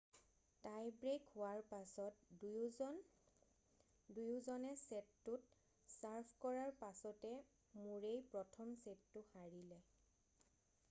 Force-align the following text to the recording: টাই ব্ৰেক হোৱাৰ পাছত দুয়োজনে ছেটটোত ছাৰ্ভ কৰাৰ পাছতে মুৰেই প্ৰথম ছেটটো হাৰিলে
টাই 0.67 0.85
ব্ৰেক 1.01 1.25
হোৱাৰ 1.31 1.59
পাছত 1.71 2.37
দুয়োজনে 4.15 4.71
ছেটটোত 4.83 5.91
ছাৰ্ভ 5.95 6.33
কৰাৰ 6.45 6.73
পাছতে 6.79 7.33
মুৰেই 7.83 8.17
প্ৰথম 8.31 8.73
ছেটটো 8.87 9.23
হাৰিলে 9.35 9.79